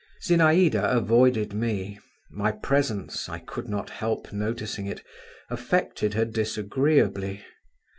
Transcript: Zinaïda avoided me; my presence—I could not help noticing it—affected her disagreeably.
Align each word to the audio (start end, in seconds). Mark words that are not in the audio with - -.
Zinaïda 0.19 0.95
avoided 0.95 1.53
me; 1.53 1.99
my 2.31 2.51
presence—I 2.51 3.37
could 3.37 3.69
not 3.69 3.91
help 3.91 4.33
noticing 4.33 4.87
it—affected 4.87 6.15
her 6.15 6.25
disagreeably. 6.25 7.45